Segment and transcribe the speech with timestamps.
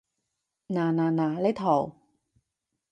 [0.67, 1.95] 嗱嗱嗱，呢套